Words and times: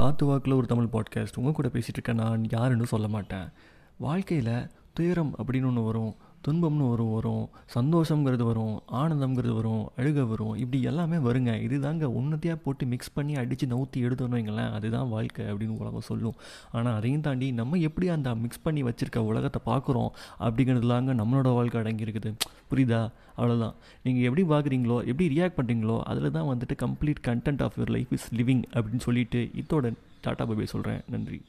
காத்து 0.00 0.26
வாக்கில் 0.26 0.52
ஒரு 0.52 0.66
தமிழ் 0.66 0.88
பாட்காஸ்ட் 0.92 1.36
உங்கள் 1.36 1.52
கூட 1.52 1.68
பேசிகிட்டு 1.68 1.92
இருக்கேன். 1.92 2.14
நான் 2.14 2.44
யாருன்னு 2.50 2.86
சொல்ல 2.86 3.08
மாட்டேன். 3.08 3.48
வாழ்க்கையில் 3.96 4.66
துயரம் 4.92 5.34
அப்படின்னு 5.36 5.66
ஒன்று 5.66 5.82
வரும். 5.82 6.14
துன்பம்னு 6.46 6.84
ஒரு 6.92 7.04
வரும் 7.14 7.44
சந்தோஷங்கிறது 7.74 8.44
வரும் 8.50 8.76
ஆனந்தங்கிறது 9.00 9.54
வரும் 9.58 9.82
அழுக 10.00 10.22
வரும் 10.30 10.54
இப்படி 10.62 10.78
எல்லாமே 10.90 11.18
வருங்க. 11.26 11.52
இது 11.66 11.76
தாங்க 11.86 12.06
ஒன்றத்தையாக 12.18 12.58
போட்டு 12.64 12.84
மிக்ஸ் 12.92 13.12
பண்ணி 13.16 13.34
அடித்து 13.42 13.66
நவுத்தி 13.72 13.98
எடுத்தோன்னு 14.06 14.36
வைங்களேன் 14.38 14.70
அதுதான் 14.76 15.10
வாழ்க்கை 15.14 15.44
அப்படின்னு 15.50 15.76
உலகம் 15.82 16.06
சொல்லும். 16.10 16.36
ஆனால் 16.76 16.96
அதையும் 17.00 17.26
தாண்டி 17.26 17.48
நம்ம 17.60 17.80
எப்படி 17.88 18.08
அந்த 18.16 18.34
மிக்ஸ் 18.44 18.64
பண்ணி 18.66 18.84
வச்சுருக்க 18.88 19.22
உலகத்தை 19.32 19.62
பார்க்குறோம் 19.70 20.10
அப்படிங்கிறதுலாங்க 20.46 21.18
நம்மளோட 21.22 21.52
வாழ்க்கை 21.60 21.78
அடங்கியிருக்குது. 21.82 22.32
புரியுதா? 22.72 23.02
அவ்வளோதான் 23.38 23.76
நீங்கள் 24.06 24.26
எப்படி 24.28 24.42
பார்க்குறீங்களோ 24.54 24.98
எப்படி 25.10 25.28
ரியாக்ட் 25.36 25.58
பண்ணுறீங்களோ 25.60 25.98
அதில் 26.10 26.34
தான் 26.38 26.50
வந்துட்டு 26.52 26.76
complete 26.86 27.24
content 27.30 27.64
of 27.66 27.78
your 27.78 27.94
life 27.96 28.12
is 28.18 28.28
living 28.40 28.64
அப்படின்னு 28.74 29.06
சொல்லிட்டு 29.08 29.42
இதோட 29.62 29.94
டாட்டா 30.26 30.46
பபே 30.50 30.68
சொல்கிறேன் 30.74 31.02
நன்றி. 31.14 31.40